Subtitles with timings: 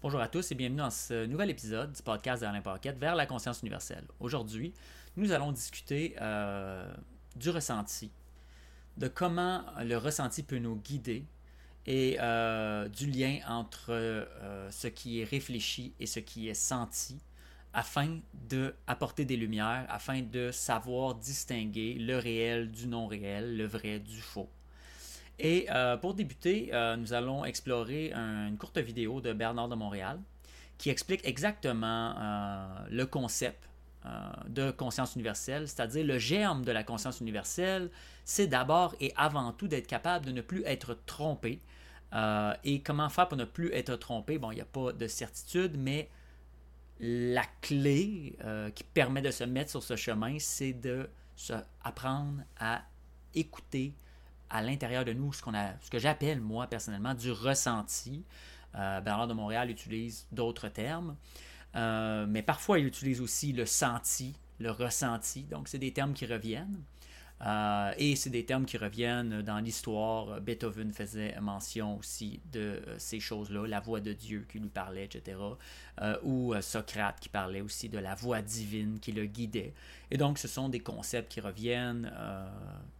[0.00, 3.26] Bonjour à tous et bienvenue dans ce nouvel épisode du podcast d'Alain Paquette vers la
[3.26, 4.04] conscience universelle.
[4.20, 4.72] Aujourd'hui,
[5.16, 6.88] nous allons discuter euh,
[7.34, 8.12] du ressenti,
[8.96, 11.24] de comment le ressenti peut nous guider
[11.84, 17.18] et euh, du lien entre euh, ce qui est réfléchi et ce qui est senti
[17.72, 23.98] afin d'apporter des lumières, afin de savoir distinguer le réel du non réel, le vrai
[23.98, 24.48] du faux.
[25.38, 30.18] Et euh, pour débuter, euh, nous allons explorer une courte vidéo de Bernard de Montréal
[30.78, 33.64] qui explique exactement euh, le concept
[34.46, 37.90] de conscience universelle, c'est-à-dire le germe de la conscience universelle,
[38.24, 41.60] c'est d'abord et avant tout d'être capable de ne plus être trompé.
[42.64, 44.38] et comment faire pour ne plus être trompé?
[44.38, 46.08] Bon, il n'y a pas de certitude, mais
[47.00, 48.38] la clé
[48.74, 52.82] qui permet de se mettre sur ce chemin, c'est de se apprendre à
[53.34, 53.92] écouter
[54.50, 55.42] à l'intérieur de nous ce,
[55.90, 58.24] que j'appelle, moi, personnellement, du ressenti.
[58.74, 61.16] Euh, Bernard de Montréal utilise d'autres termes,
[61.74, 65.44] euh, mais parfois il utilise aussi le senti, le ressenti.
[65.44, 66.82] Donc, c'est des termes qui reviennent.
[67.46, 70.40] Euh, et c'est des termes qui reviennent dans l'histoire.
[70.40, 75.04] Beethoven faisait mention aussi de euh, ces choses-là, la voix de Dieu qui lui parlait,
[75.04, 75.38] etc.
[76.00, 79.72] Euh, ou Socrate qui parlait aussi de la voix divine qui le guidait.
[80.10, 82.10] Et donc, ce sont des concepts qui reviennent,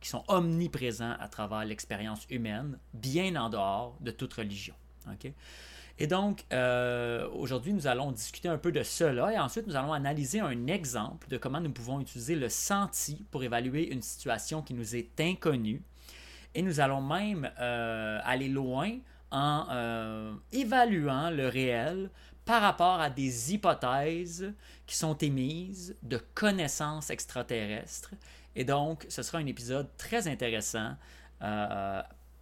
[0.01, 4.75] qui sont omniprésents à travers l'expérience humaine, bien en dehors de toute religion.
[5.11, 5.33] OK?
[6.01, 9.93] Et donc, euh, aujourd'hui, nous allons discuter un peu de cela et ensuite, nous allons
[9.93, 14.75] analyser un exemple de comment nous pouvons utiliser le senti pour évaluer une situation qui
[14.75, 15.83] nous est inconnue.
[16.55, 18.93] Et nous allons même euh, aller loin
[19.33, 22.11] en euh, évaluant le réel
[22.45, 24.55] par rapport à des hypothèses
[24.87, 28.13] qui sont émises de connaissances extraterrestres.
[28.55, 30.93] Et donc, ce sera un épisode très intéressant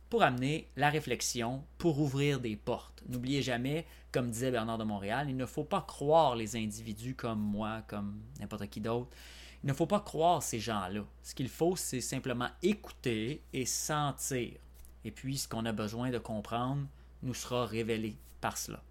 [0.08, 3.02] pour amener la réflexion, pour ouvrir des portes.
[3.08, 7.40] N'oubliez jamais, comme disait Bernard de Montréal, il ne faut pas croire les individus comme
[7.40, 9.10] moi, comme n'importe qui d'autre.
[9.64, 11.02] Il ne faut pas croire ces gens-là.
[11.22, 14.52] Ce qu'il faut, c'est simplement écouter et sentir.
[15.04, 16.86] Et puis, ce qu'on a besoin de comprendre
[17.22, 18.82] nous sera révélé par cela.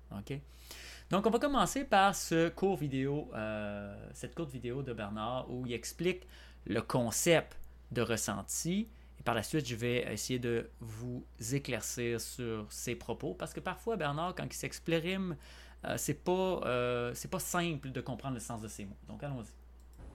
[1.10, 5.66] Donc, on va commencer par ce court vidéo, euh, cette courte vidéo de Bernard où
[5.66, 6.24] il explique
[6.66, 7.58] le concept
[7.92, 8.88] de ressenti
[9.26, 13.98] par la suite, je vais essayer de vous éclaircir sur ses propos parce que parfois,
[13.98, 15.36] Bernard, quand il s'exprime,
[15.84, 18.96] euh, c'est pas, euh, pas simple de comprendre le sens de ses mots.
[19.08, 19.52] Donc, allons-y.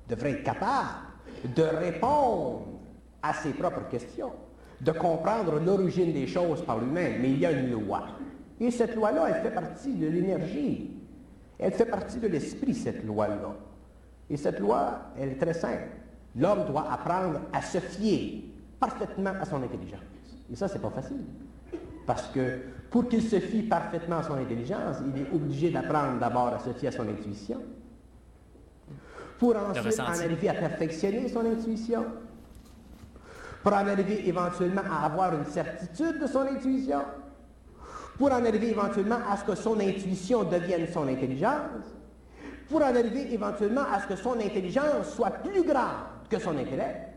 [0.09, 1.09] Devrait être capable
[1.57, 2.67] de répondre
[3.21, 4.33] à ses propres questions,
[4.81, 7.21] de comprendre l'origine des choses par lui-même.
[7.21, 8.07] Mais il y a une loi.
[8.61, 10.91] Et cette loi-là, elle fait partie de l'énergie.
[11.59, 13.57] Elle fait partie de l'esprit, cette loi-là.
[14.29, 15.89] Et cette loi, elle est très simple.
[16.37, 18.50] L'homme doit apprendre à se fier
[18.81, 20.01] parfaitement à son intelligence.
[20.51, 21.23] Et ça, c'est pas facile.
[22.07, 22.59] Parce que
[22.91, 26.71] pour qu'il se fie parfaitement à son intelligence, il est obligé d'apprendre d'abord à se
[26.73, 27.61] fier à son intuition.
[29.39, 32.05] Pour ensuite en arriver à perfectionner son intuition.
[33.63, 37.03] Pour en arriver éventuellement à avoir une certitude de son intuition.
[38.19, 41.87] Pour en arriver éventuellement à ce que son intuition devienne son intelligence.
[42.69, 47.10] Pour en arriver éventuellement à ce que son intelligence soit plus grande que son intellect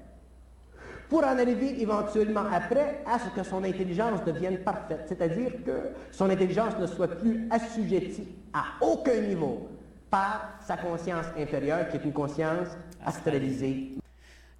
[1.14, 6.28] pour en arriver éventuellement après à ce que son intelligence devienne parfaite, c'est-à-dire que son
[6.28, 9.70] intelligence ne soit plus assujettie à aucun niveau
[10.10, 12.70] par sa conscience inférieure, qui est une conscience
[13.06, 13.92] astralisée.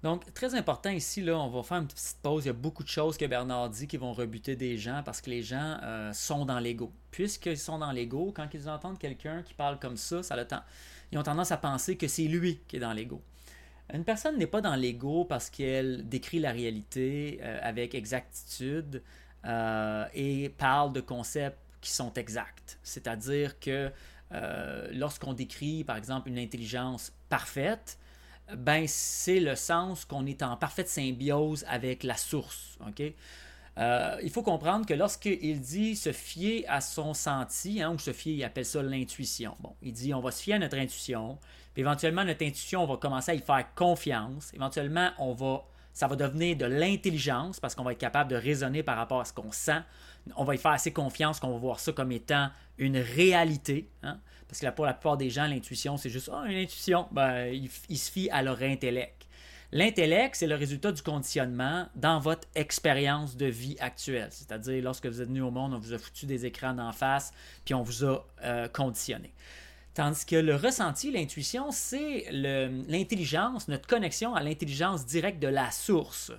[0.00, 2.44] Donc, très important ici, là, on va faire une petite pause.
[2.44, 5.20] Il y a beaucoup de choses que Bernard dit qui vont rebuter des gens parce
[5.20, 6.92] que les gens euh, sont dans l'ego.
[7.10, 10.62] Puisqu'ils sont dans l'ego, quand ils entendent quelqu'un qui parle comme ça, ça le temps,
[11.10, 13.20] ils ont tendance à penser que c'est lui qui est dans l'ego.
[13.92, 19.02] Une personne n'est pas dans l'ego parce qu'elle décrit la réalité euh, avec exactitude
[19.44, 22.78] euh, et parle de concepts qui sont exacts.
[22.82, 23.90] C'est-à-dire que
[24.32, 27.98] euh, lorsqu'on décrit, par exemple, une intelligence parfaite,
[28.56, 32.78] ben c'est le sens qu'on est en parfaite symbiose avec la source.
[32.86, 33.12] ok?
[33.76, 38.34] Il faut comprendre que lorsqu'il dit se fier à son senti, hein, ou se fier,
[38.34, 39.56] il appelle ça l'intuition.
[39.60, 41.38] Bon, il dit on va se fier à notre intuition,
[41.74, 44.52] puis éventuellement, notre intuition, on va commencer à y faire confiance.
[44.54, 48.84] Éventuellement, on va, ça va devenir de l'intelligence parce qu'on va être capable de raisonner
[48.84, 49.82] par rapport à ce qu'on sent.
[50.36, 52.48] On va y faire assez confiance qu'on va voir ça comme étant
[52.78, 53.90] une réalité.
[54.04, 54.18] Hein.
[54.46, 57.08] Parce que pour la plupart des gens, l'intuition, c'est juste ah, une intuition.
[57.10, 59.23] Ben, ils, se fient à leur intellect.
[59.72, 64.28] L'intellect, c'est le résultat du conditionnement dans votre expérience de vie actuelle.
[64.30, 67.32] C'est-à-dire, lorsque vous êtes venu au monde, on vous a foutu des écrans d'en face,
[67.64, 69.32] puis on vous a euh, conditionné.
[69.94, 76.32] Tandis que le ressenti, l'intuition, c'est l'intelligence, notre connexion à l'intelligence directe de la source.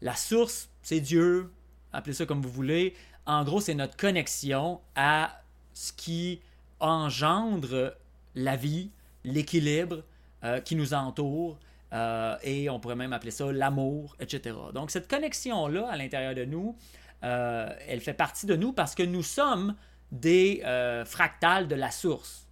[0.00, 1.50] La source, c'est Dieu,
[1.92, 2.94] appelez ça comme vous voulez.
[3.26, 5.42] En gros, c'est notre connexion à
[5.74, 6.40] ce qui
[6.80, 7.94] engendre
[8.34, 8.90] la vie,
[9.24, 10.02] l'équilibre
[10.44, 11.58] euh, qui nous entoure,
[11.92, 14.56] euh, et on pourrait même appeler ça l'amour, etc.
[14.74, 16.76] Donc cette connexion-là à l'intérieur de nous,
[17.24, 19.76] euh, elle fait partie de nous parce que nous sommes
[20.10, 20.62] des
[21.06, 22.46] fractales de la source.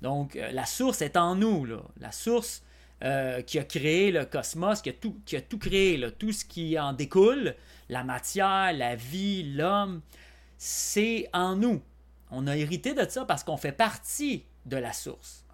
[0.00, 1.64] Donc la source est en nous.
[1.64, 1.80] Là.
[2.00, 2.62] La source
[3.46, 6.44] qui a créé le cosmos, qui a tout, qui a tout créé, là, tout ce
[6.44, 7.54] qui en découle,
[7.88, 10.00] la matière, la vie, l'homme,
[10.58, 11.82] c'est en nous.
[12.30, 15.44] On a hérité de ça parce qu'on fait partie de la source.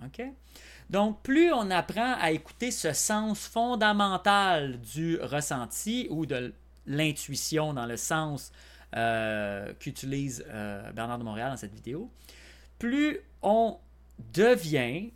[0.90, 6.54] Donc, plus on apprend à écouter ce sens fondamental du ressenti ou de
[6.86, 8.52] l'intuition dans le sens
[8.96, 12.10] euh, qu'utilise euh, Bernard de Montréal dans cette vidéo,
[12.78, 13.76] plus on
[14.32, 15.10] devient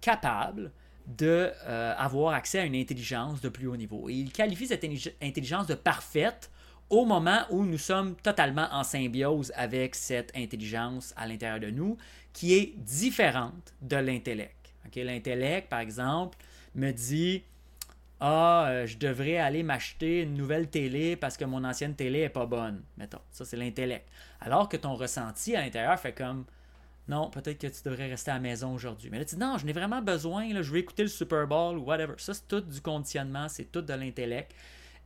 [0.00, 0.72] capable
[1.06, 4.08] d'avoir euh, accès à une intelligence de plus haut niveau.
[4.08, 4.84] Et il qualifie cette
[5.22, 6.50] intelligence de parfaite
[6.90, 11.96] au moment où nous sommes totalement en symbiose avec cette intelligence à l'intérieur de nous
[12.32, 14.61] qui est différente de l'intellect.
[14.96, 16.38] L'intellect, par exemple,
[16.74, 17.42] me dit
[18.20, 22.28] Ah, euh, je devrais aller m'acheter une nouvelle télé parce que mon ancienne télé est
[22.28, 22.82] pas bonne.
[22.96, 24.08] Mettons, ça c'est l'intellect.
[24.40, 26.44] Alors que ton ressenti à l'intérieur fait comme
[27.08, 29.10] Non, peut-être que tu devrais rester à la maison aujourd'hui.
[29.10, 31.46] Mais là, tu dis Non, je n'ai vraiment besoin, là, je vais écouter le Super
[31.46, 32.14] Bowl ou whatever.
[32.18, 34.52] Ça, c'est tout du conditionnement, c'est tout de l'intellect.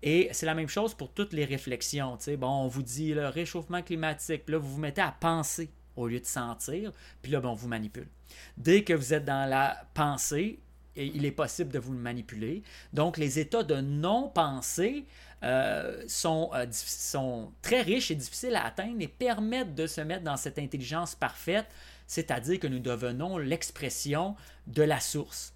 [0.03, 2.19] Et c'est la même chose pour toutes les réflexions.
[2.39, 6.21] Bon, on vous dit le réchauffement climatique, là, vous vous mettez à penser au lieu
[6.21, 8.09] de sentir, puis là, ben, on vous manipule.
[8.57, 10.61] Dès que vous êtes dans la pensée,
[10.97, 12.63] il est possible de vous le manipuler.
[12.93, 15.05] Donc, les états de non-pensée
[15.43, 20.25] euh, sont, euh, sont très riches et difficiles à atteindre et permettent de se mettre
[20.25, 21.67] dans cette intelligence parfaite,
[22.07, 25.53] c'est-à-dire que nous devenons l'expression de la source.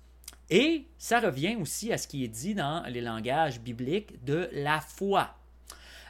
[0.51, 4.81] Et ça revient aussi à ce qui est dit dans les langages bibliques de la
[4.81, 5.35] foi.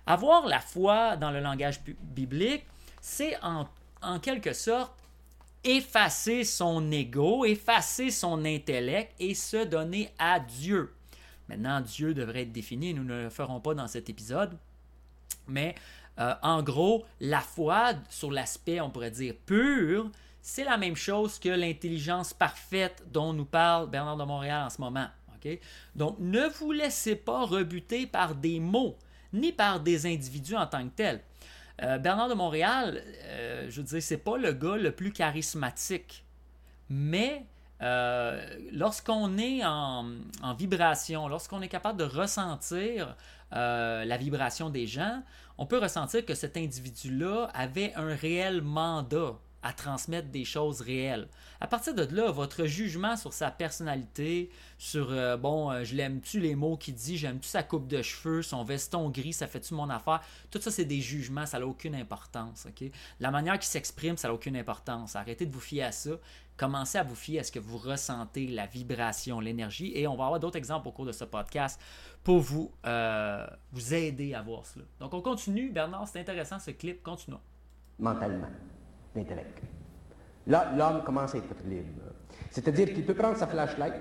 [0.06, 2.64] Avoir la foi dans le langage biblique,
[3.00, 3.68] c'est en
[4.02, 4.92] en quelque sorte,
[5.64, 10.94] effacer son ego, effacer son intellect et se donner à Dieu.
[11.48, 14.56] Maintenant, Dieu devrait être défini, nous ne le ferons pas dans cet épisode,
[15.48, 15.74] mais
[16.18, 20.10] euh, en gros, la foi sur l'aspect, on pourrait dire, pur,
[20.42, 24.80] c'est la même chose que l'intelligence parfaite dont nous parle Bernard de Montréal en ce
[24.80, 25.08] moment.
[25.94, 28.96] Donc, ne vous laissez pas rebuter par des mots,
[29.32, 31.20] ni par des individus en tant que tels.
[31.82, 36.24] Euh, Bernard de Montréal, euh, je veux dire, c'est pas le gars le plus charismatique.
[36.90, 37.46] Mais
[37.80, 40.04] euh, lorsqu'on est en,
[40.58, 43.16] vibration, lorsqu'on est capable de ressentir
[43.52, 45.22] la vibration des gens,
[45.58, 51.28] on peut ressentir que cet individu-là avait un réel mandat à transmettre des choses réelles.
[51.60, 56.40] À partir de là, votre jugement sur sa personnalité, sur, euh, bon, euh, je l'aime-tu
[56.40, 59.90] les mots qu'il dit, j'aime-tu sa coupe de cheveux, son veston gris, ça fait-tu mon
[59.90, 60.20] affaire,
[60.50, 62.66] tout ça, c'est des jugements, ça n'a aucune importance.
[63.18, 65.16] La manière qu'il s'exprime, ça n'a aucune importance.
[65.16, 66.10] Arrêtez de vous fier à ça.
[66.56, 69.92] Commencez à vous fier à ce que vous ressentez, la vibration, l'énergie.
[69.94, 71.80] Et on va avoir d'autres exemples au cours de ce podcast
[72.22, 74.84] pour vous, euh, vous aider à voir cela.
[74.98, 75.70] Donc, on continue.
[75.70, 77.02] Bernard, c'est intéressant ce clip.
[77.02, 77.40] Continuons.
[77.98, 78.48] Mentalement
[80.46, 81.86] Là, l'homme commence à être libre.
[82.50, 83.94] C'est-à-dire qu'il peut prendre sa flashlight,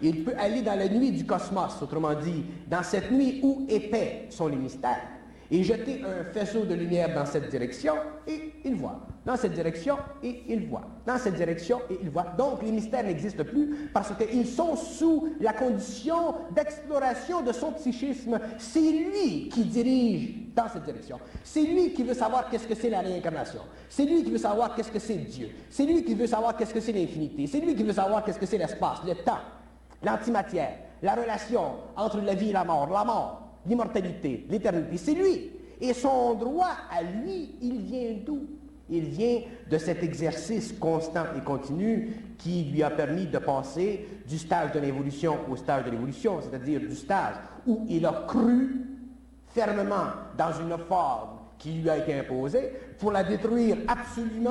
[0.00, 4.26] il peut aller dans la nuit du cosmos, autrement dit, dans cette nuit où épais
[4.30, 5.06] sont les mystères,
[5.52, 7.92] et jeter un faisceau de lumière dans cette direction,
[8.26, 9.00] et il voit.
[9.26, 10.80] Dans cette direction, et il voit.
[11.06, 12.24] Dans cette direction, et il voit.
[12.38, 18.40] Donc, les mystères n'existent plus parce qu'ils sont sous la condition d'exploration de son psychisme.
[18.56, 21.20] C'est lui qui dirige dans cette direction.
[21.44, 23.60] C'est lui qui veut savoir qu'est-ce que c'est la réincarnation.
[23.90, 25.50] C'est lui qui veut savoir qu'est-ce que c'est Dieu.
[25.68, 27.46] C'est lui qui veut savoir qu'est-ce que c'est l'infinité.
[27.46, 29.40] C'est lui qui veut savoir qu'est-ce que c'est l'espace, le temps,
[30.02, 34.96] l'antimatière, la relation entre la vie et la mort, la mort, l'immortalité, l'éternité.
[34.96, 35.50] C'est lui.
[35.80, 38.46] Et son droit à lui, il vient d'où?
[38.90, 39.40] Il vient
[39.70, 44.80] de cet exercice constant et continu qui lui a permis de passer du stage de
[44.80, 48.84] l'évolution au stage de l'évolution, c'est-à-dire du stage où il a cru
[49.48, 54.50] fermement dans une forme qui lui a été imposée, pour la détruire absolument,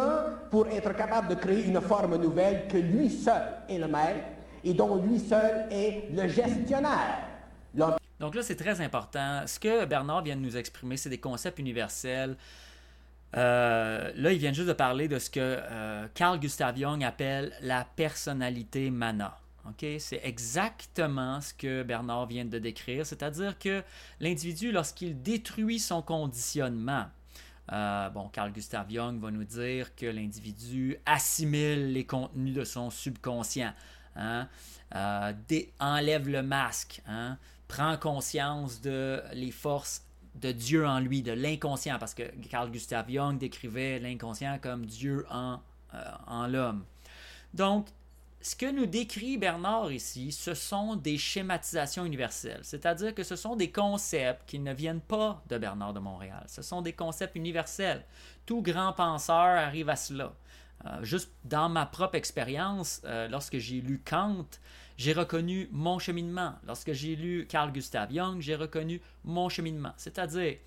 [0.49, 4.25] pour être capable de créer une forme nouvelle que lui seul est le maître
[4.63, 7.30] et dont lui seul est le gestionnaire.
[8.21, 9.47] Donc là, c'est très important.
[9.47, 12.37] Ce que Bernard vient de nous exprimer, c'est des concepts universels.
[13.35, 17.51] Euh, là, il vient juste de parler de ce que euh, Carl Gustav Jung appelle
[17.61, 19.37] la personnalité mana.
[19.99, 23.83] C'est exactement ce que Bernard vient de décrire, c'est-à-dire que
[24.19, 27.05] l'individu, lorsqu'il détruit son conditionnement,
[27.71, 32.89] euh, bon, Carl Gustav Jung va nous dire que l'individu assimile les contenus de son
[32.89, 33.73] subconscient,
[34.15, 34.47] hein,
[35.79, 37.37] enlève le masque, hein,
[37.71, 40.03] prend conscience de les forces
[40.35, 45.25] de Dieu en lui, de l'inconscient, parce que Carl Gustav Jung décrivait l'inconscient comme Dieu
[45.29, 45.59] en
[46.27, 46.85] en l'homme.
[47.53, 47.87] Donc,
[48.41, 53.55] ce que nous décrit Bernard ici, ce sont des schématisations universelles, c'est-à-dire que ce sont
[53.55, 58.03] des concepts qui ne viennent pas de Bernard de Montréal, ce sont des concepts universels.
[58.45, 60.33] Tout grand penseur arrive à cela.
[60.85, 64.47] Euh, juste dans ma propre expérience, euh, lorsque j'ai lu Kant,
[64.97, 66.53] j'ai reconnu mon cheminement.
[66.65, 69.93] Lorsque j'ai lu Carl Gustav Jung, j'ai reconnu mon cheminement.
[69.97, 70.57] C'est-à-dire,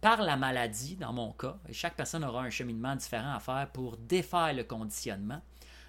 [0.00, 3.68] par la maladie, dans mon cas, et chaque personne aura un cheminement différent à faire
[3.72, 5.40] pour défaire le conditionnement.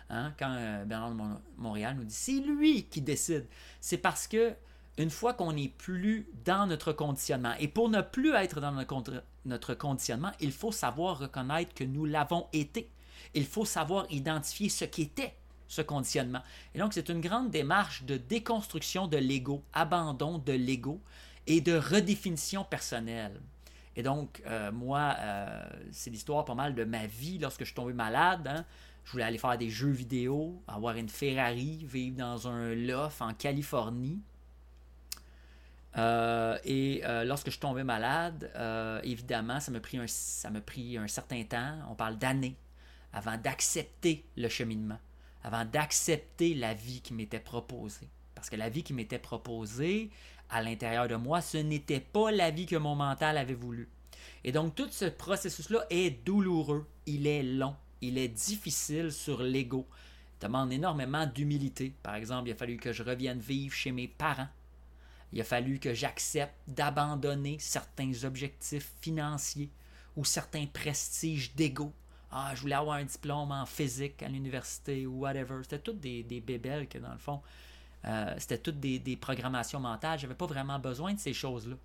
[0.10, 1.22] Hein, quand euh, Bernard de
[1.58, 3.48] Montréal nous dit c'est lui qui décide.
[3.80, 4.54] C'est parce que
[4.98, 8.72] une fois qu'on n'est plus dans notre conditionnement, et pour ne plus être dans
[9.46, 12.92] notre conditionnement, il faut savoir reconnaître que nous l'avons été.
[13.34, 15.34] Il faut savoir identifier ce qui était
[15.74, 16.42] ce conditionnement.
[16.76, 21.02] Et donc, c'est une grande démarche de déconstruction de l'ego, abandon de l'ego
[21.48, 23.40] et de redéfinition personnelle.
[23.96, 27.76] Et donc, euh, moi, euh, c'est l'histoire pas mal de ma vie lorsque je suis
[27.76, 28.48] tombé malade.
[28.48, 28.66] Hein.
[29.04, 33.34] Je voulais aller faire des jeux vidéo, avoir une Ferrari, vivre dans un loft en
[33.34, 34.20] Californie.
[35.96, 38.50] Euh, et lorsque je suis tombé malade,
[39.04, 40.00] évidemment, ça m'a pris,
[40.66, 42.56] pris un certain temps, on parle d'années,
[43.12, 44.98] avant d'accepter le cheminement,
[45.44, 48.10] avant d'accepter la vie qui m'était proposée.
[48.36, 50.10] Parce que la vie qui m'était proposée
[50.50, 53.90] à l'intérieur de moi, ce n'était pas la vie que mon mental avait voulu.
[54.44, 59.88] Et donc tout ce processus-là est douloureux, il est long, il est difficile sur l'ego.
[60.42, 61.94] Il demande énormément d'humilité.
[62.04, 64.50] Par exemple, il a fallu que je revienne vivre chez mes parents.
[65.32, 69.72] Il a fallu que j'accepte d'abandonner certains objectifs financiers
[70.16, 71.94] ou certains prestiges d'ego.
[72.36, 75.60] Ah, je voulais avoir un diplôme en physique à l'université ou whatever.
[75.62, 77.42] C'était toutes des, des bébelles que, dans le fond,
[78.06, 80.18] euh, c'était toutes des, programmations mentales.
[80.18, 81.76] Je n'avais pas vraiment besoin de ces choses-là.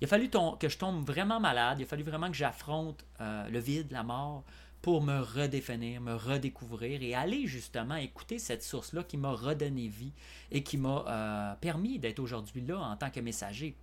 [0.00, 1.78] Il a fallu que je tombe vraiment malade.
[1.78, 4.42] Il a fallu vraiment que j'affronte euh, le vide, la mort,
[4.82, 10.12] pour me redéfinir, me redécouvrir et aller justement écouter cette source-là qui m'a redonné vie
[10.50, 13.76] et qui m'a euh, permis d'être aujourd'hui là en tant que messager.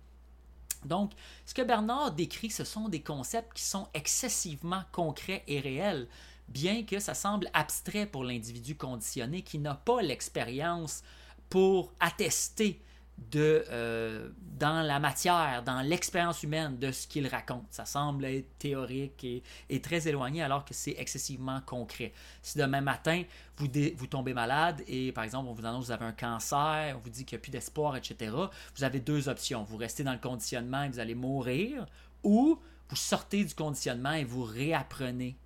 [0.84, 1.12] Donc,
[1.46, 6.08] ce que Bernard décrit, ce sont des concepts qui sont excessivement concrets et réels,
[6.48, 11.02] bien que ça semble abstrait pour l'individu conditionné qui n'a pas l'expérience
[11.48, 12.80] pour attester
[13.18, 14.28] de, euh,
[14.58, 17.66] dans la matière, dans l'expérience humaine de ce qu'il raconte.
[17.70, 19.24] Ça semble être théorique
[19.68, 22.12] et, très éloigné alors que c'est excessivement concret.
[22.42, 23.22] Si demain matin,
[23.56, 26.96] vous, vous tombez malade et par exemple, on vous annonce que vous avez un cancer,
[26.96, 28.34] on vous dit qu'il n'y a plus d'espoir, etc.,
[28.76, 29.64] vous avez deux options.
[29.64, 31.86] Vous restez dans le conditionnement et vous allez mourir
[32.22, 35.36] ou vous sortez du conditionnement et vous réapprenez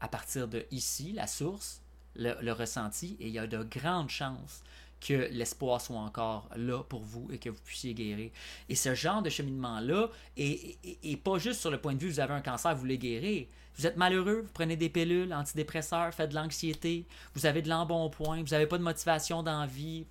[0.00, 1.82] à partir de ici, la source,
[2.16, 4.62] le ressenti, et il y a de grandes chances
[5.00, 8.30] que l'espoir soit encore là pour vous et que vous puissiez guérir.
[8.68, 12.34] Et ce genre de cheminement-là est, pas juste sur le point de vue, vous avez
[12.34, 13.46] un cancer, vous voulez guérir.
[13.76, 18.42] Vous êtes malheureux, vous prenez des pilules, antidépresseurs, faites de l'anxiété, vous avez de l'embonpoint,
[18.42, 20.04] vous n'avez pas de motivation d'envie,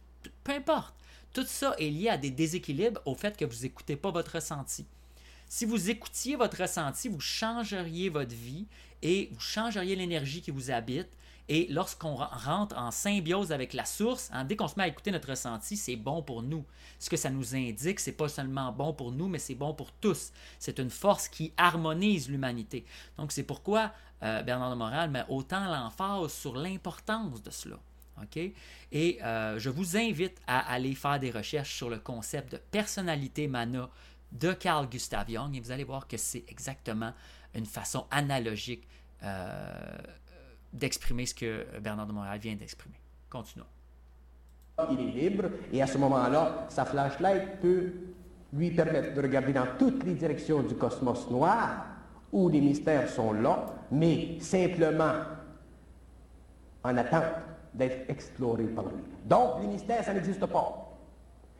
[0.43, 0.95] peu importe.
[1.33, 4.85] Tout ça est lié à des déséquilibres au fait que vous n'écoutez pas votre ressenti.
[5.47, 8.65] Si vous écoutiez votre ressenti, vous changeriez votre vie
[9.01, 11.09] et vous changeriez l'énergie qui vous habite
[11.49, 15.29] et lorsqu'on rentre en symbiose avec la source, dès qu'on se met à écouter notre
[15.29, 16.63] ressenti, c'est bon pour nous.
[16.99, 19.91] Ce que ça nous indique, c'est pas seulement bon pour nous, mais c'est bon pour
[19.91, 20.31] tous.
[20.59, 22.85] C'est une force qui harmonise l'humanité.
[23.17, 23.91] Donc c'est pourquoi
[24.21, 27.79] euh, Bernard de Moral met autant l'emphase sur l'importance de cela.
[28.91, 33.47] Et euh, je vous invite à aller faire des recherches sur le concept de personnalité
[33.47, 33.89] mana
[34.31, 37.13] de Carl Gustav Jung et vous allez voir que c'est exactement
[37.55, 38.87] une façon analogique
[39.23, 39.97] euh,
[40.73, 42.99] d'exprimer ce que Bernard de Montréal vient d'exprimer.
[43.29, 43.65] Continuons.
[44.91, 47.91] Il est libre et à ce moment-là, sa flashlight peut
[48.53, 51.85] lui permettre de regarder dans toutes les directions du cosmos noir
[52.31, 55.13] où les mystères sont là, mais simplement
[56.83, 57.23] en attente
[57.73, 59.03] d'être explorés par lui.
[59.25, 60.85] Donc, les mystères, ça n'existe pas.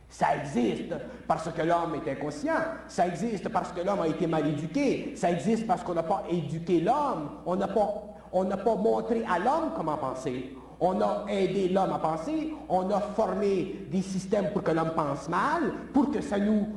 [0.07, 0.95] Ça existe
[1.27, 2.55] parce que l'homme est inconscient,
[2.87, 6.23] ça existe parce que l'homme a été mal éduqué, ça existe parce qu'on n'a pas
[6.31, 10.55] éduqué l'homme, on n'a pas on n'a pas montré à l'homme comment penser.
[10.79, 15.27] On a aidé l'homme à penser, on a formé des systèmes pour que l'homme pense
[15.27, 16.67] mal, pour que ça nous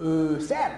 [0.00, 0.72] euh, serve.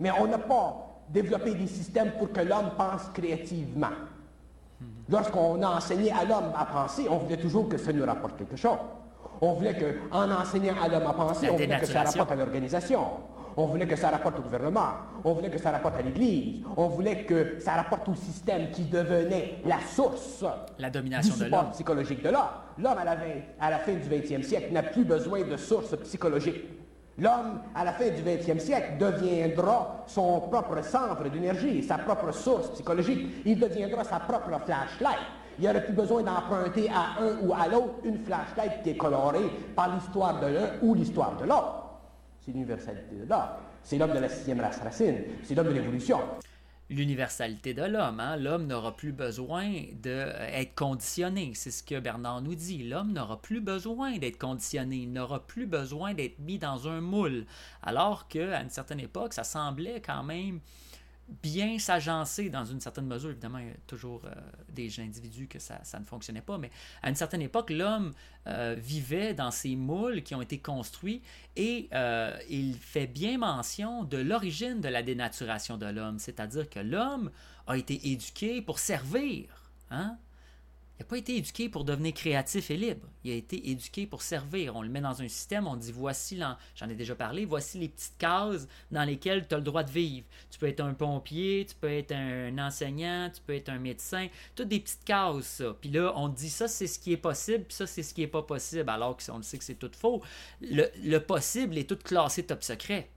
[0.00, 3.88] Mais on n'a pas développé des systèmes pour que l'homme pense créativement.
[5.10, 8.56] Lorsqu'on a enseigné à l'homme à penser, on voulait toujours que ça nous rapporte quelque
[8.56, 8.78] chose.
[9.40, 13.00] On voulait qu'en enseignant à l'homme à penser, on voulait que ça rapporte à l'organisation.
[13.60, 14.90] On voulait que ça rapporte au gouvernement.
[15.24, 16.62] On voulait que ça rapporte à l'Église.
[16.76, 20.44] On voulait que ça rapporte au système qui devenait la source
[20.78, 22.54] la domination du support psychologique de l'homme.
[22.78, 23.16] L'homme, à la,
[23.58, 26.54] à la fin du 20e siècle, n'a plus besoin de source psychologique.
[27.18, 32.70] L'homme, à la fin du 20e siècle, deviendra son propre centre d'énergie, sa propre source
[32.74, 33.42] psychologique.
[33.44, 35.18] Il deviendra sa propre flashlight.
[35.58, 38.96] il n'y aurait plus besoin d'emprunter à un ou à l'autre une flashlight qui est
[38.96, 41.87] colorée par l'histoire de l'un ou l'histoire de l'autre.
[42.48, 43.48] L'universalité de l'homme.
[43.82, 45.18] C'est l'homme de la sixième race racine.
[45.44, 46.18] C'est l'homme de l'évolution
[46.90, 48.20] l'universalité de l'homme.
[48.20, 48.36] Hein?
[48.36, 51.52] L'homme n'aura plus besoin d'être conditionné.
[51.54, 52.88] C'est ce que Bernard nous dit.
[52.88, 54.96] L'homme n'aura plus besoin d'être conditionné.
[54.96, 57.44] Il n'aura plus besoin d'être mis dans un moule.
[57.82, 60.60] Alors qu'à une certaine époque, ça semblait quand même
[61.42, 63.30] bien s'agencer dans une certaine mesure.
[63.30, 64.34] Évidemment, il y a toujours euh,
[64.70, 66.70] des individus que ça, ne fonctionnait pas, mais
[67.02, 68.12] à une certaine époque, l'homme
[68.46, 71.22] euh, vivait dans ces moules qui ont été construits
[71.56, 76.80] et euh, il fait bien mention de l'origine de la dénaturation de l'homme, c'est-à-dire que
[76.80, 77.30] l'homme
[77.66, 79.70] a été éduqué pour servir.
[79.90, 80.16] Hein?
[80.98, 83.06] Il n'a pas été éduqué pour devenir créatif et libre.
[83.22, 84.74] Il a été éduqué pour servir.
[84.74, 86.40] On le met dans un système, on dit voici,
[86.74, 89.92] j'en ai déjà parlé, voici les petites cases dans lesquelles tu as le droit de
[89.92, 90.26] vivre.
[90.50, 94.26] Tu peux être un pompier, tu peux être un enseignant, tu peux être un médecin,
[94.56, 95.76] toutes des petites cases, ça.
[95.80, 98.22] Puis là, on dit ça, c'est ce qui est possible, puis ça, c'est ce qui
[98.22, 100.20] n'est pas possible, alors qu'on le sait que c'est tout faux.
[100.60, 103.08] Le, le possible est tout classé top secret.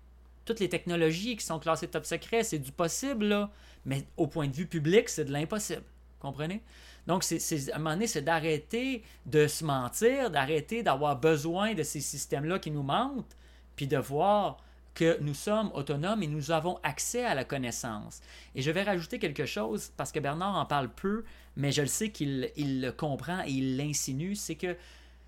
[0.46, 3.50] Toutes les technologies qui sont classées top secret, c'est du possible, là.
[3.86, 5.84] Mais au point de vue public, c'est de l'impossible.
[6.20, 6.62] Comprenez?
[7.08, 11.84] Donc, c'est, à un moment donné, c'est d'arrêter de se mentir, d'arrêter d'avoir besoin de
[11.84, 13.36] ces systèmes-là qui nous mentent,
[13.76, 14.58] puis de voir
[14.94, 18.22] que nous sommes autonomes et nous avons accès à la connaissance.
[18.56, 21.24] Et je vais rajouter quelque chose, parce que Bernard en parle peu,
[21.56, 24.76] mais je le sais qu'il il le comprend et il l'insinue, c'est que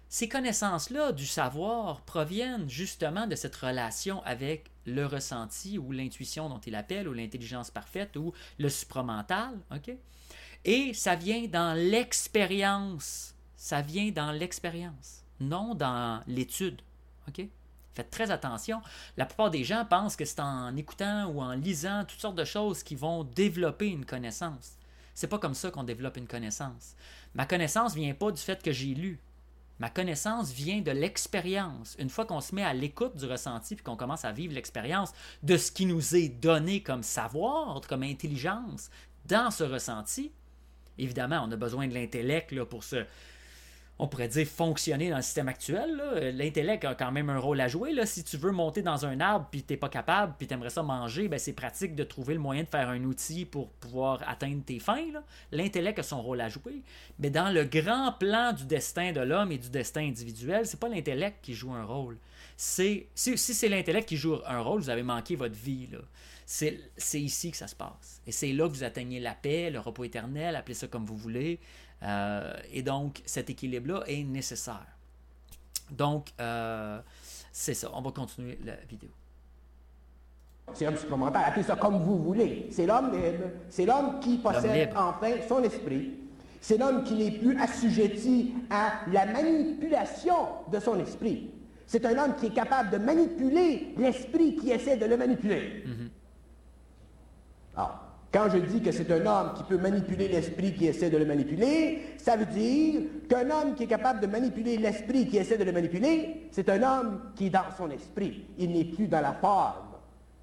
[0.09, 6.59] ces connaissances-là du savoir proviennent justement de cette relation avec le ressenti ou l'intuition dont
[6.59, 9.57] il appelle, ou l'intelligence parfaite, ou le supramental.
[9.73, 9.91] OK?
[10.65, 13.35] Et ça vient dans l'expérience.
[13.55, 16.81] Ça vient dans l'expérience, non dans l'étude.
[17.27, 17.45] OK?
[17.93, 18.81] Faites très attention.
[19.17, 22.45] La plupart des gens pensent que c'est en écoutant ou en lisant toutes sortes de
[22.45, 24.77] choses qui vont développer une connaissance.
[25.13, 26.95] C'est pas comme ça qu'on développe une connaissance.
[27.35, 29.19] Ma connaissance vient pas du fait que j'ai lu.
[29.79, 31.95] Ma connaissance vient de l'expérience.
[31.99, 35.13] Une fois qu'on se met à l'écoute du ressenti puis qu'on commence à vivre l'expérience
[35.43, 38.89] de ce qui nous est donné comme savoir, comme intelligence
[39.25, 40.31] dans ce ressenti,
[40.97, 43.05] Évidemment, on a besoin de l'intellect pour se,
[43.99, 46.01] on pourrait dire, fonctionner dans le système actuel.
[46.35, 47.93] L'intellect a quand même un rôle à jouer.
[48.05, 50.69] Si tu veux monter dans un arbre puis tu n'es pas capable puis tu aimerais
[50.69, 54.19] ça manger, ben, c'est pratique de trouver le moyen de faire un outil pour pouvoir
[54.27, 55.05] atteindre tes fins.
[55.51, 56.81] L'intellect a son rôle à jouer.
[57.19, 60.89] Mais dans le grand plan du destin de l'homme et du destin individuel, c'est pas
[60.89, 62.17] l'intellect qui joue un rôle.
[62.57, 65.87] Si, si c'est l'intellect qui joue un rôle, vous avez manqué votre vie.
[65.91, 65.99] Là.
[66.45, 68.21] C'est ici que ça se passe.
[68.27, 71.17] Et c'est là que vous atteignez la paix, le repos éternel, appelez ça comme vous
[71.17, 71.59] voulez.
[72.03, 74.85] Euh, et donc, cet équilibre-là est nécessaire.
[75.91, 76.99] Donc, euh,
[77.51, 77.89] c'est ça.
[77.93, 79.09] On va continuer la vidéo.
[80.73, 81.43] C'est un supplémentaire.
[81.45, 82.67] Appelez ça comme vous voulez.
[82.71, 83.49] C'est l'homme libre.
[83.69, 86.13] C'est l'homme qui possède enfin son esprit.
[86.61, 90.35] C'est l'homme qui n'est plus assujetti à la manipulation
[90.71, 91.51] de son esprit.
[91.85, 95.83] C'est un homme qui est capable de manipuler l'esprit qui essaie de le manipuler.
[95.85, 96.02] Mm-hmm.
[97.75, 97.99] Alors,
[98.31, 101.25] quand je dis que c'est un homme qui peut manipuler l'esprit qui essaie de le
[101.25, 105.63] manipuler, ça veut dire qu'un homme qui est capable de manipuler l'esprit qui essaie de
[105.63, 108.45] le manipuler, c'est un homme qui est dans son esprit.
[108.57, 109.93] Il n'est plus dans la forme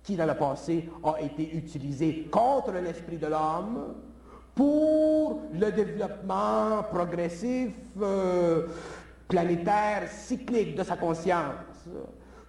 [0.04, 3.94] qui, dans le passé, a été utilisée contre l'esprit de l'homme
[4.54, 8.66] pour le développement progressif, euh,
[9.26, 11.88] planétaire, cyclique de sa conscience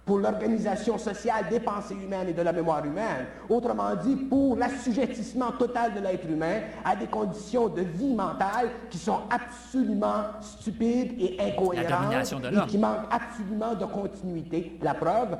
[0.04, 3.26] pour l'organisation sociale des pensées humaines et de la mémoire humaine.
[3.48, 8.98] Autrement dit, pour l'assujettissement total de l'être humain à des conditions de vie mentale qui
[8.98, 14.78] sont absolument stupides et incohérentes et qui manquent absolument de continuité.
[14.82, 15.38] La preuve?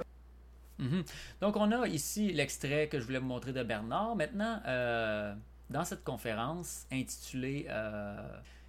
[0.79, 1.03] Mhm.
[1.41, 4.17] Donc, on a ici l'extrait que je voulais vous montrer de Bernard.
[4.17, 5.35] Maintenant, euh,
[5.71, 8.17] dans cette conférence intitulée euh,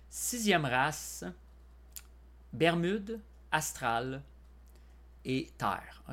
[0.10, 1.26] Sixième race,
[2.54, 3.20] Bermude,
[3.52, 4.22] Astral,
[5.26, 6.04] et Terre.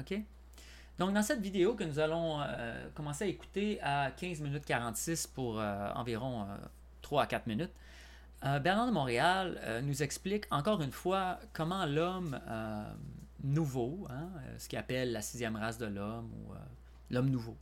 [1.01, 5.29] Donc, dans cette vidéo que nous allons euh, commencer à écouter à 15 minutes 46
[5.29, 6.47] pour euh, environ
[7.01, 7.73] 3 euh, à 4 minutes,
[8.43, 12.41] Bernard de Montréal nous explique encore une fois comment l'homme
[13.45, 16.55] nouveau, hein, ce qu'il appelle la sixième race de l'homme ou
[17.11, 17.55] l'homme nouveau,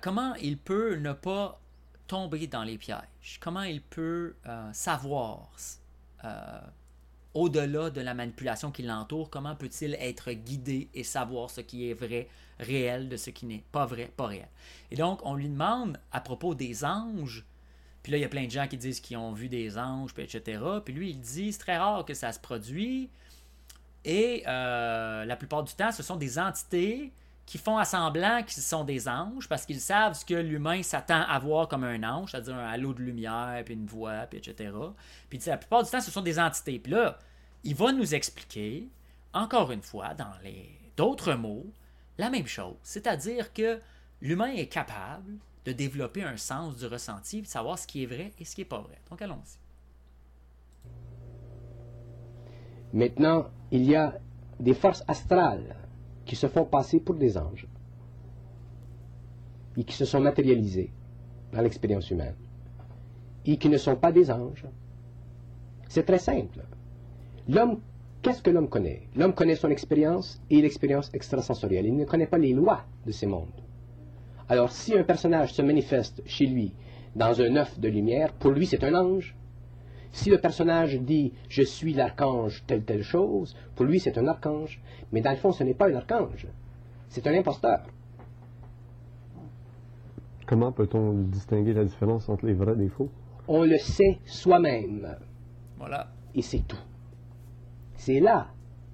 [0.00, 1.60] comment il peut ne pas
[2.06, 4.34] tomber dans les pièges, comment il peut
[4.72, 5.50] savoir
[7.36, 11.94] au-delà de la manipulation qui l'entoure, comment peut-il être guidé et savoir ce qui est
[11.94, 14.48] vrai, réel, de ce qui n'est pas vrai, pas réel?
[14.90, 17.44] Et donc, on lui demande à propos des anges,
[18.02, 20.14] puis là, il y a plein de gens qui disent qu'ils ont vu des anges,
[20.14, 20.62] puis etc.
[20.82, 23.10] Puis lui, il dit, c'est très rare que ça se produit,
[24.06, 27.12] et euh, la plupart du temps, ce sont des entités
[27.46, 31.22] qui font à semblant qu'ils sont des anges parce qu'ils savent ce que l'humain s'attend
[31.22, 34.72] à voir comme un ange, c'est-à-dire un halo de lumière, puis une voix, puis etc.
[35.30, 36.80] Puis la plupart du temps, ce sont des entités.
[36.80, 37.18] Puis là,
[37.62, 38.88] il va nous expliquer,
[39.32, 41.66] encore une fois, dans les d'autres mots,
[42.18, 42.76] la même chose.
[42.82, 43.80] C'est-à-dire que
[44.20, 48.32] l'humain est capable de développer un sens du ressenti, de savoir ce qui est vrai
[48.40, 48.98] et ce qui n'est pas vrai.
[49.10, 49.58] Donc allons-y.
[52.92, 54.18] Maintenant, il y a
[54.58, 55.76] des forces astrales
[56.26, 57.66] qui se font passer pour des anges
[59.76, 60.90] et qui se sont matérialisées
[61.52, 62.34] dans l'expérience humaine
[63.46, 64.66] et qui ne sont pas des anges.
[65.88, 66.60] C'est très simple.
[67.48, 67.80] L'homme,
[68.22, 69.02] qu'est-ce que l'homme connaît?
[69.14, 71.86] L'homme connaît son expérience et l'expérience extrasensorielle.
[71.86, 73.62] Il ne connaît pas les lois de ces mondes.
[74.48, 76.72] Alors, si un personnage se manifeste chez lui
[77.14, 79.36] dans un œuf de lumière, pour lui c'est un ange.
[80.16, 84.80] Si le personnage dit je suis l'archange telle telle chose, pour lui c'est un archange.
[85.12, 86.46] Mais dans le fond, ce n'est pas un archange.
[87.10, 87.82] C'est un imposteur.
[90.46, 93.10] Comment peut-on distinguer la différence entre les vrais et les faux?
[93.46, 95.06] On le sait soi-même.
[95.76, 96.08] Voilà.
[96.34, 96.82] Et c'est tout.
[97.96, 98.46] C'est là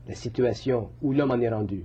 [0.09, 1.85] la situation où l'homme en est rendu.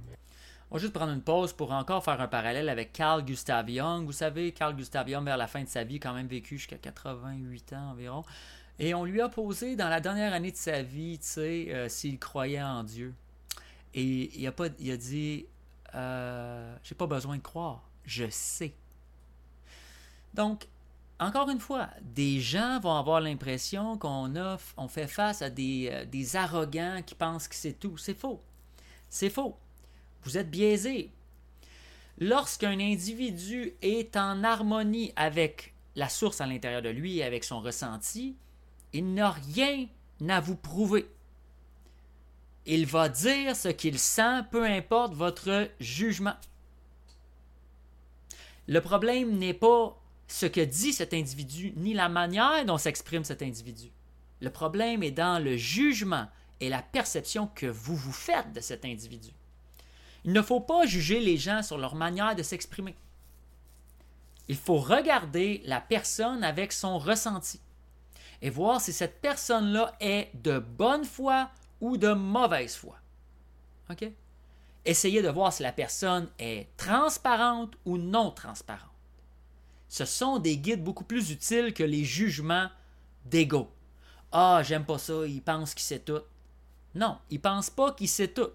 [0.70, 4.06] On va juste prendre une pause pour encore faire un parallèle avec Carl Gustav Jung.
[4.06, 6.78] Vous savez, Carl Gustav Jung, vers la fin de sa vie, quand même vécu jusqu'à
[6.78, 8.26] 88 ans environ.
[8.78, 11.88] Et on lui a posé dans la dernière année de sa vie, tu sais, euh,
[11.88, 13.14] s'il croyait en Dieu.
[13.94, 15.46] Et il a, dit
[15.96, 18.74] euh, J'ai pas besoin de croire, je sais.
[20.34, 20.68] Donc,
[21.18, 27.02] encore une fois, des gens vont avoir l'impression qu'on fait face à euh, des arrogants
[27.06, 27.98] qui pensent que c'est tout.
[27.98, 28.44] C'est faux.
[29.10, 29.58] C'est faux.
[30.28, 31.10] Vous êtes biaisé.
[32.18, 37.62] Lorsqu'un individu est en harmonie avec la source à l'intérieur de lui et avec son
[37.62, 38.36] ressenti,
[38.92, 39.88] il n'a rien
[40.28, 41.10] à vous prouver.
[42.66, 46.36] Il va dire ce qu'il sent, peu importe votre jugement.
[48.68, 53.42] Le problème n'est pas ce que dit cet individu, ni la manière dont s'exprime cet
[53.42, 53.92] individu.
[54.42, 56.28] Le problème est dans le jugement
[56.60, 59.32] et la perception que vous vous faites de cet individu.
[60.28, 62.98] Il ne faut pas juger les gens sur leur manière de s'exprimer.
[64.50, 67.62] Il faut regarder la personne avec son ressenti
[68.42, 72.98] et voir si cette personne-là est de bonne foi ou de mauvaise foi.
[74.84, 78.92] Essayez de voir si la personne est transparente ou non transparente.
[79.88, 82.68] Ce sont des guides beaucoup plus utiles que les jugements
[83.24, 83.72] d'ego.
[84.34, 86.20] Ah, j'aime pas ça, il pense qu'il sait tout.
[86.96, 88.50] Non, il pense pas qu'il sait tout.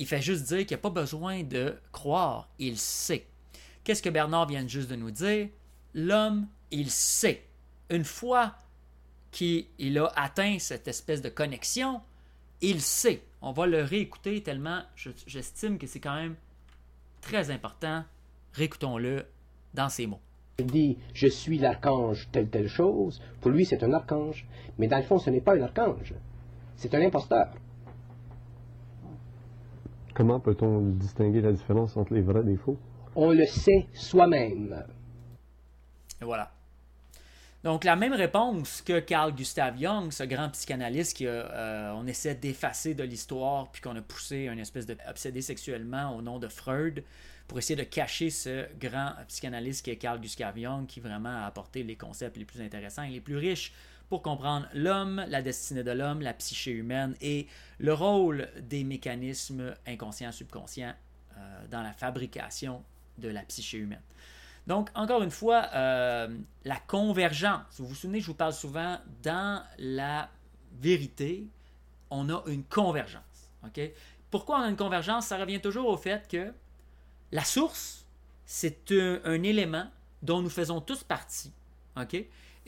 [0.00, 3.26] Il fait juste dire qu'il n'y a pas besoin de croire, il sait.
[3.84, 5.48] Qu'est-ce que Bernard vient juste de nous dire?
[5.92, 7.44] L'homme, il sait
[7.90, 8.54] une fois
[9.30, 12.00] qu'il a atteint cette espèce de connexion,
[12.62, 13.20] il sait.
[13.42, 14.80] On va le réécouter tellement
[15.26, 16.36] j'estime que c'est quand même
[17.20, 18.02] très important.
[18.54, 19.26] Réécoutons-le
[19.74, 20.20] dans ces mots.
[20.60, 23.20] Il dit Je suis l'archange telle telle chose.
[23.42, 24.46] Pour lui, c'est un archange.
[24.78, 26.14] Mais dans le fond, ce n'est pas un archange.
[26.76, 27.52] C'est un imposteur.
[30.14, 32.76] Comment peut-on distinguer la différence entre les vrais et les faux?
[33.14, 34.84] On le sait soi-même.
[36.20, 36.52] Et voilà.
[37.62, 42.94] Donc, la même réponse que Carl Gustav Jung, ce grand psychanalyste qu'on euh, essaie d'effacer
[42.94, 47.04] de l'histoire, puis qu'on a poussé un espèce de obsédé sexuellement au nom de Freud,
[47.46, 51.46] pour essayer de cacher ce grand psychanalyste qui est Carl Gustav Jung, qui vraiment a
[51.46, 53.72] apporté les concepts les plus intéressants et les plus riches
[54.10, 57.46] pour comprendre l'homme, la destinée de l'homme, la psyché humaine et
[57.78, 60.94] le rôle des mécanismes inconscients, subconscients
[61.38, 62.82] euh, dans la fabrication
[63.18, 64.02] de la psyché humaine.
[64.66, 66.28] Donc, encore une fois, euh,
[66.64, 67.78] la convergence.
[67.78, 70.28] Vous vous souvenez, je vous parle souvent, dans la
[70.80, 71.46] vérité,
[72.10, 73.22] on a une convergence.
[74.30, 75.26] Pourquoi on a une convergence?
[75.26, 76.52] Ça revient toujours au fait que
[77.30, 78.04] la source,
[78.44, 79.86] c'est un, élément
[80.22, 81.52] dont nous faisons tous partie.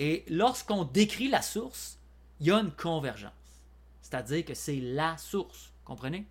[0.03, 1.97] Et lorsqu'on décrit la source,
[2.41, 3.31] il y a une convergence.
[4.01, 5.73] C'est-à-dire que c'est la source.
[5.85, 6.27] Comprenez?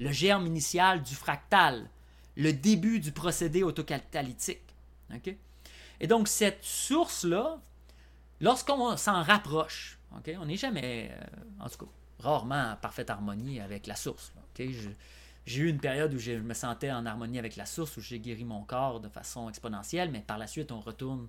[0.00, 1.90] Le germe initial du fractal,
[2.34, 4.74] le début du procédé autocatalytique.
[6.00, 7.60] Et donc, cette source-là,
[8.40, 13.86] lorsqu'on s'en rapproche, on n'est jamais, euh, en tout cas, rarement en parfaite harmonie avec
[13.86, 14.32] la source.
[14.56, 18.18] J'ai eu une période où je me sentais en harmonie avec la source, où j'ai
[18.18, 21.28] guéri mon corps de façon exponentielle, mais par la suite, on retourne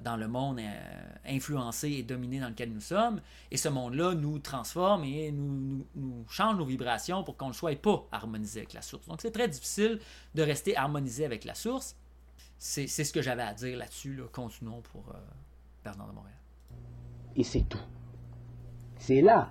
[0.00, 3.20] dans le monde euh, influencé et dominé dans lequel nous sommes.
[3.50, 5.84] Et ce monde-là nous transforme et nous,
[6.28, 9.06] change nos vibrations pour qu'on ne soit pas harmonisé avec la source.
[9.08, 9.98] Donc c'est très difficile
[10.34, 11.96] de rester harmonisé avec la source.
[12.58, 14.20] C'est ce que j'avais à dire là-dessus.
[14.32, 15.18] Continuons pour euh,
[15.82, 16.36] Bernard de Montréal.
[17.34, 17.80] Et c'est tout.
[18.98, 19.50] C'est là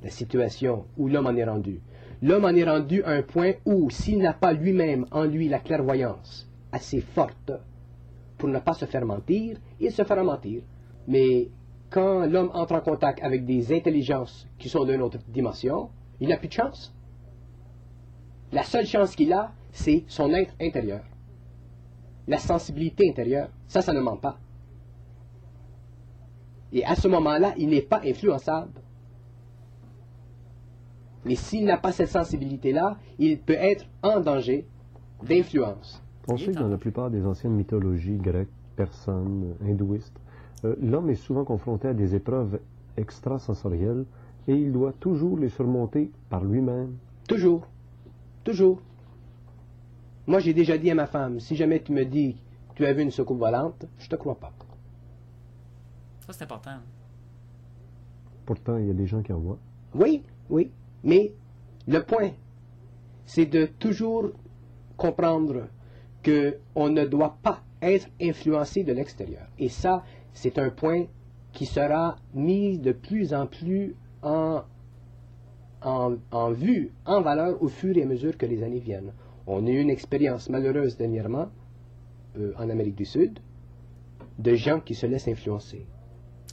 [0.00, 1.80] la situation où l'homme en est rendu.
[2.22, 5.58] L'homme en est rendu à un point où, s'il n'a pas lui-même en lui la
[5.58, 7.50] clairvoyance assez forte
[8.42, 10.62] pour ne pas se faire mentir, il se fera mentir.
[11.06, 11.48] Mais
[11.90, 16.36] quand l'homme entre en contact avec des intelligences qui sont d'une autre dimension, il n'a
[16.38, 16.92] plus de chance.
[18.50, 21.04] La seule chance qu'il a, c'est son être intérieur.
[22.26, 24.40] La sensibilité intérieure, ça, ça ne ment pas.
[26.72, 28.72] Et à ce moment-là, il n'est pas influençable.
[31.24, 34.66] Mais s'il n'a pas cette sensibilité-là, il peut être en danger
[35.22, 36.01] d'influence.
[36.28, 40.18] On sait que dans la plupart des anciennes mythologies grecques, persanes, hindouistes,
[40.64, 42.60] euh, l'homme est souvent confronté à des épreuves
[42.96, 44.04] extrasensorielles
[44.46, 46.96] et il doit toujours les surmonter par lui-même.
[47.28, 47.66] Toujours.
[48.44, 48.80] Toujours.
[50.26, 52.36] Moi, j'ai déjà dit à ma femme, si jamais tu me dis
[52.70, 54.52] que tu as vu une soucoupe volante, je te crois pas.
[56.26, 56.78] Ça, c'est important.
[58.46, 59.58] Pourtant, il y a des gens qui en voient.
[59.94, 60.70] Oui, oui.
[61.02, 61.32] Mais
[61.88, 62.30] le point,
[63.24, 64.30] c'est de toujours
[64.96, 65.66] comprendre
[66.24, 69.46] qu'on ne doit pas être influencé de l'extérieur.
[69.58, 71.06] Et ça, c'est un point
[71.52, 74.62] qui sera mis de plus en plus en,
[75.82, 79.12] en, en, vue, en valeur au fur et à mesure que les années viennent.
[79.46, 81.48] On a eu une expérience malheureuse dernièrement
[82.38, 83.38] euh, en Amérique du Sud
[84.38, 85.84] de gens qui se laissent influencer.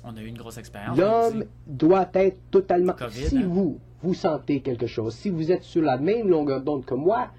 [0.03, 0.97] On a eu une grosse expérience.
[0.97, 2.93] L'homme doit être totalement...
[2.93, 3.47] COVID, si hein?
[3.47, 7.29] vous, vous sentez quelque chose, si vous êtes sur la même longueur d'onde que moi,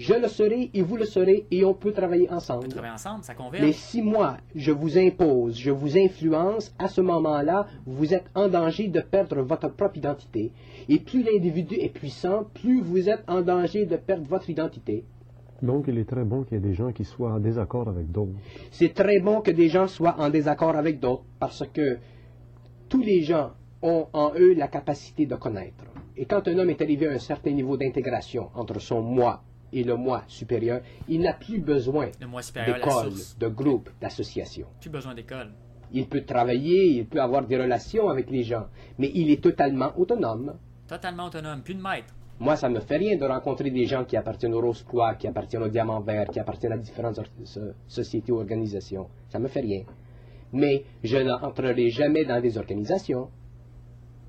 [0.00, 2.68] je le serai et vous le serez et on peut travailler ensemble.
[2.68, 3.62] Travailler ensemble, ça converge.
[3.62, 8.48] Mais si moi, je vous impose, je vous influence, à ce moment-là, vous êtes en
[8.48, 10.52] danger de perdre votre propre identité.
[10.88, 15.04] Et plus l'individu est puissant, plus vous êtes en danger de perdre votre identité.
[15.60, 18.10] Donc, il est très bon qu'il y ait des gens qui soient en désaccord avec
[18.10, 18.32] d'autres.
[18.70, 21.98] C'est très bon que des gens soient en désaccord avec d'autres parce que
[22.88, 23.50] tous les gens
[23.82, 25.84] ont en eux la capacité de connaître.
[26.16, 29.84] Et quand un homme est arrivé à un certain niveau d'intégration entre son moi et
[29.84, 34.66] le moi supérieur, il n'a plus besoin d'école, de groupe, d'association.
[34.80, 35.52] Plus besoin d'école.
[35.92, 38.66] Il peut travailler, il peut avoir des relations avec les gens,
[38.98, 40.56] mais il est totalement autonome.
[40.86, 41.62] Totalement autonome.
[41.62, 42.14] Plus de maître.
[42.38, 45.26] Moi, ça me fait rien de rencontrer des gens qui appartiennent au Rose Croix, qui
[45.26, 47.20] appartiennent au Diamant Vert, qui appartiennent à différentes
[47.86, 49.08] sociétés ou organisations.
[49.28, 49.82] Ça me fait rien.
[50.52, 53.28] Mais je n'entrerai jamais dans des organisations.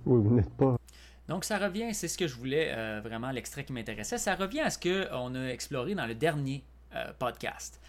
[0.05, 0.75] Oui, vous n'êtes pas
[1.31, 4.17] Donc, ça revient, c'est ce que je voulais, euh, vraiment, l'extrait qui m'intéressait.
[4.17, 6.61] Ça revient à ce qu'on a exploré dans le dernier
[6.93, 7.79] euh, podcast.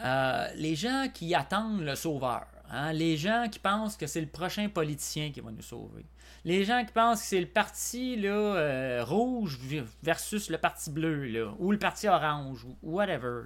[0.00, 4.26] Euh, les gens qui attendent le sauveur, hein, les gens qui pensent que c'est le
[4.26, 6.04] prochain politicien qui va nous sauver,
[6.44, 9.58] les gens qui pensent que c'est le parti là, rouge
[10.02, 13.44] versus le parti bleu, ou le parti orange, ou whatever,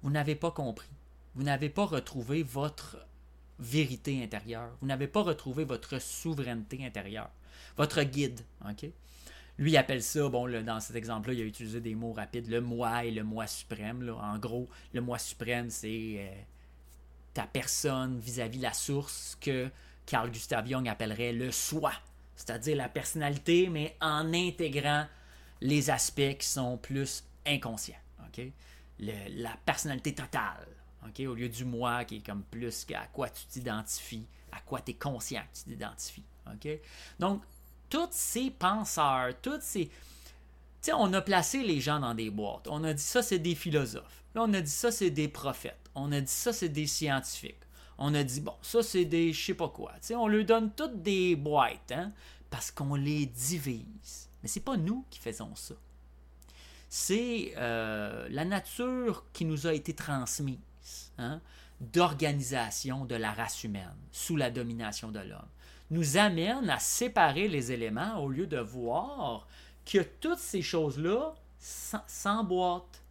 [0.00, 0.88] vous n'avez pas compris.
[1.34, 2.96] Vous n'avez pas retrouvé votre
[3.58, 4.70] vérité intérieure.
[4.80, 7.28] Vous n'avez pas retrouvé votre souveraineté intérieure.
[7.76, 8.40] Votre guide?
[9.58, 13.04] Lui, appelle ça, bon, dans cet exemple-là, il a utilisé des mots rapides, le moi
[13.04, 14.08] et le moi suprême.
[14.20, 16.42] En gros, le moi suprême, c'est euh,
[17.32, 19.70] ta personne vis-à-vis la source que
[20.04, 21.92] Carl Gustav Jung appellerait le soi,
[22.34, 25.06] c'est-à-dire la personnalité, mais en intégrant
[25.62, 27.96] les aspects qui sont plus inconscients.
[28.26, 28.44] OK?
[29.00, 30.66] Le- la personnalité totale,
[31.06, 31.20] OK?
[31.26, 34.90] au lieu du moi qui est comme plus à quoi tu t'identifies, à quoi tu
[34.90, 36.24] es conscient que tu t'identifies.
[37.18, 37.42] Donc,
[37.88, 39.90] tous ces penseurs, toutes ces.
[40.82, 42.68] Tu on a placé les gens dans des boîtes.
[42.68, 44.22] On a dit ça, c'est des philosophes.
[44.34, 45.90] Là, on a dit ça, c'est des prophètes.
[45.94, 47.56] On a dit ça, c'est des scientifiques.
[47.98, 49.92] On a dit, bon, ça, c'est des je sais pas quoi.
[50.10, 52.12] On leur donne toutes des boîtes, hein,
[52.50, 54.28] parce qu'on les divise.
[54.42, 55.74] Mais c'est pas nous qui faisons ça.
[56.88, 60.58] C'est euh, la nature qui nous a été transmise
[61.18, 61.40] hein,
[61.80, 65.48] d'organisation de la race humaine sous la domination de l'homme
[65.90, 69.46] nous amène à séparer les éléments au lieu de voir
[69.84, 73.02] que toutes ces choses-là s'emboîtent.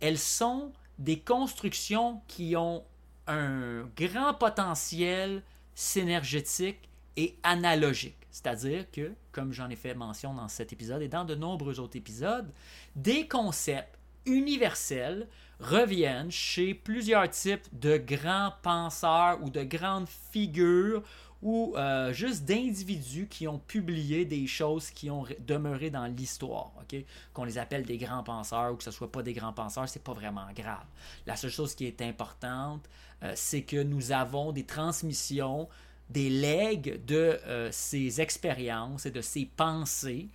[0.00, 2.84] Elles sont des constructions qui ont
[3.26, 5.42] un grand potentiel
[5.74, 8.16] synergétique et analogique.
[8.30, 11.96] C'est-à-dire que, comme j'en ai fait mention dans cet épisode et dans de nombreux autres
[11.96, 12.50] épisodes,
[12.96, 15.26] des concepts universels
[15.58, 21.02] reviennent chez plusieurs types de grands penseurs ou de grandes figures
[21.42, 26.72] ou euh, juste d'individus qui ont publié des choses qui ont demeuré dans l'histoire.
[26.82, 27.02] ok?
[27.32, 30.04] Qu'on les appelle des grands penseurs ou que ce soit pas des grands penseurs, c'est
[30.04, 30.84] pas vraiment grave.
[31.26, 32.88] La seule chose qui est importante,
[33.22, 35.68] euh, c'est que nous avons des transmissions,
[36.10, 40.28] des legs de euh, ces expériences et de ces pensées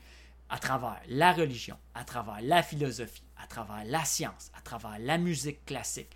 [0.50, 5.18] à travers la religion, à travers la philosophie, à travers la science, à travers la
[5.18, 6.16] musique classique.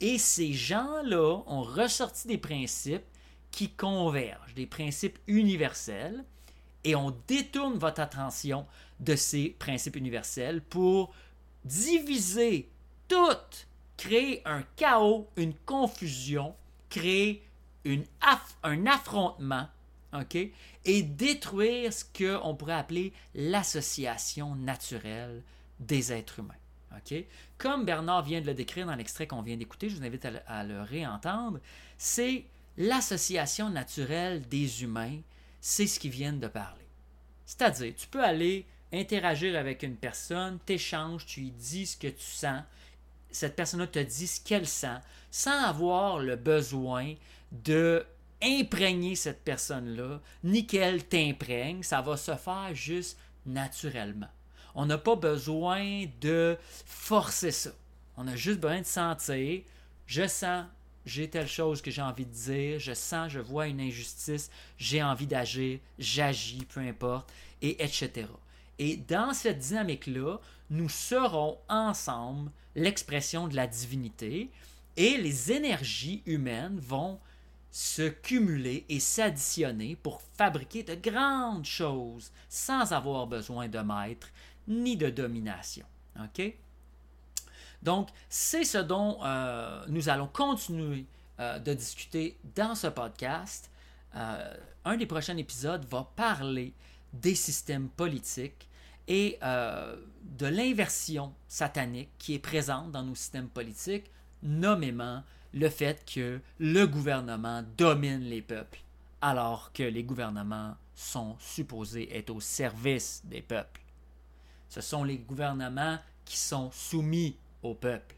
[0.00, 3.04] Et ces gens-là ont ressorti des principes
[3.50, 6.24] qui convergent, des principes universels.
[6.84, 8.66] et on détourne votre attention
[9.00, 11.12] de ces principes universels pour
[11.64, 12.70] diviser
[13.08, 13.16] tout,
[13.96, 16.54] créer un chaos, une confusion,
[16.88, 17.42] créer
[17.84, 18.04] une
[18.62, 19.68] un affrontement?
[20.84, 25.42] Et détruire ce qu'on pourrait appeler l'association naturelle
[25.78, 26.54] des êtres humains.
[27.58, 30.64] Comme Bernard vient de le décrire dans l'extrait qu'on vient d'écouter, je vous invite à
[30.64, 31.60] le réentendre,
[31.96, 32.44] c'est
[32.80, 35.20] l'association naturelle des humains,
[35.60, 36.86] c'est ce qu'ils viennent de parler.
[37.44, 42.24] C'est-à-dire, tu peux aller interagir avec une personne, t'échanges, tu lui dis ce que tu
[42.24, 42.62] sens,
[43.30, 44.98] cette personne-là te dit ce qu'elle sent,
[45.30, 47.14] sans avoir le besoin
[47.52, 48.04] de
[48.42, 54.30] imprégner cette personne-là, ni qu'elle t'imprègne, ça va se faire juste naturellement.
[54.74, 57.72] On n'a pas besoin de forcer ça.
[58.16, 59.62] On a juste besoin de sentir,
[60.06, 60.64] je sens,
[61.10, 65.02] j'ai telle chose que j'ai envie de dire, je sens, je vois une injustice, j'ai
[65.02, 68.28] envie d'agir, j'agis, peu importe, et etc.
[68.78, 70.38] Et dans cette dynamique-là,
[70.70, 74.50] nous serons ensemble l'expression de la divinité
[74.96, 77.18] et les énergies humaines vont
[77.72, 84.28] se cumuler et s'additionner pour fabriquer de grandes choses sans avoir besoin de maître
[84.68, 85.86] ni de domination.
[86.20, 86.54] OK?
[87.82, 91.06] Donc, c'est ce dont euh, nous allons continuer
[91.38, 93.70] euh, de discuter dans ce podcast.
[94.14, 96.74] Euh, un des prochains épisodes va parler
[97.12, 98.68] des systèmes politiques
[99.08, 104.08] et de l'inversion satanique qui est présente dans nos systèmes politiques,
[104.40, 108.78] nommément le fait que le gouvernement domine les peuples,
[109.20, 113.80] alors que les gouvernements sont supposés être au service des peuples.
[114.68, 118.14] Ce sont les gouvernements qui sont soumis au peuple.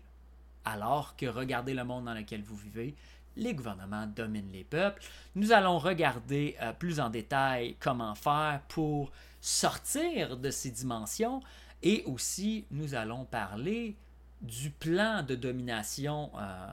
[0.64, 2.94] Alors que regardez le monde dans lequel vous vivez,
[3.36, 5.02] les gouvernements dominent les peuples.
[5.34, 11.42] Nous allons regarder euh, plus en détail comment faire pour sortir de ces dimensions
[11.82, 13.96] et aussi nous allons parler
[14.40, 16.66] du plan de domination euh,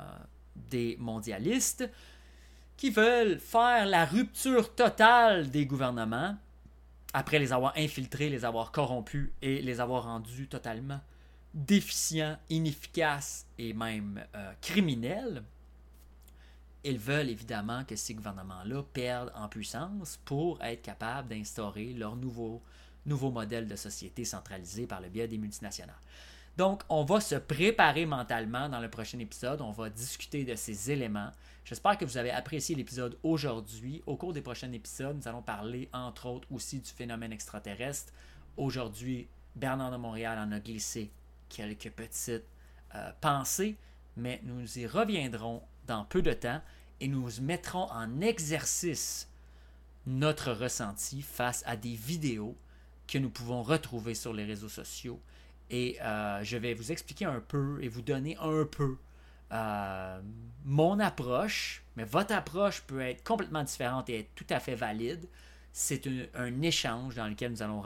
[0.55, 1.89] des mondialistes
[2.77, 6.35] qui veulent faire la rupture totale des gouvernements
[7.13, 10.99] après les avoir infiltrés, les avoir corrompus et les avoir rendus totalement
[11.53, 15.43] déficients, inefficaces et même euh, criminels,
[16.83, 22.61] ils veulent évidemment que ces gouvernements-là perdent en puissance pour être capables d'instaurer leur nouveau,
[23.05, 25.99] nouveau modèle de société centralisé par le biais des multinationales.
[26.57, 29.61] Donc, on va se préparer mentalement dans le prochain épisode.
[29.61, 31.31] On va discuter de ces éléments.
[31.63, 34.01] J'espère que vous avez apprécié l'épisode aujourd'hui.
[34.05, 38.11] Au cours des prochains épisodes, nous allons parler entre autres aussi du phénomène extraterrestre.
[38.57, 41.11] Aujourd'hui, Bernard de Montréal en a glissé
[41.49, 42.45] quelques petites
[42.95, 43.75] euh, pensées,
[44.17, 46.61] mais nous y reviendrons dans peu de temps
[46.99, 49.27] et nous mettrons en exercice
[50.05, 52.55] notre ressenti face à des vidéos
[53.07, 55.19] que nous pouvons retrouver sur les réseaux sociaux.
[55.69, 58.97] Et euh, je vais vous expliquer un peu et vous donner un peu
[59.51, 60.21] euh,
[60.65, 65.27] mon approche, mais votre approche peut être complètement différente et être tout à fait valide.
[65.71, 67.83] C'est un, échange dans lequel nous allons,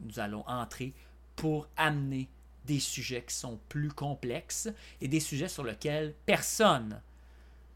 [0.00, 0.92] nous allons entrer
[1.36, 2.28] pour amener
[2.66, 4.68] des sujets qui sont plus complexes
[5.00, 7.00] et des sujets sur lesquels personne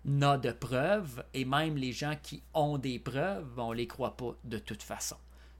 [0.04, 4.16] n'a de preuves et même les gens qui ont des preuves, on ne les croit
[4.16, 5.16] pas de toute façon.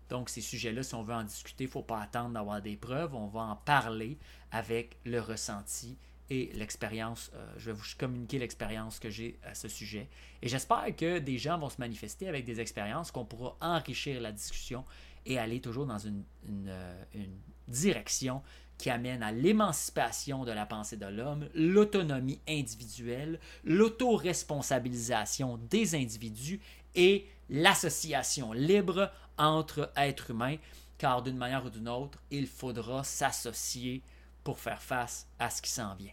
[0.08, 2.76] Donc ces sujets-là, si on veut en discuter, il ne faut pas attendre d'avoir des
[2.76, 4.18] preuves, on va en parler
[4.50, 5.96] avec le ressenti
[6.30, 7.30] et l'expérience.
[7.34, 10.08] Euh, je vais vous communiquer l'expérience que j'ai à ce sujet.
[10.42, 14.32] Et j'espère que des gens vont se manifester avec des expériences, qu'on pourra enrichir la
[14.32, 14.84] discussion
[15.26, 16.24] et aller toujours dans une,
[16.66, 17.38] euh, une
[17.68, 18.42] direction
[18.80, 26.60] qui amène à l'émancipation de la pensée de l'homme, l'autonomie individuelle, l'autoresponsabilisation des individus
[26.94, 30.56] et l'association libre entre êtres humains,
[30.98, 34.02] car d'une manière ou d'une autre, il faudra s'associer
[34.44, 36.12] pour faire face à ce qui s'en vient.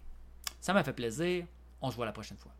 [0.62, 1.46] Ça m'a fait plaisir.
[1.82, 2.52] On se voit la prochaine fois.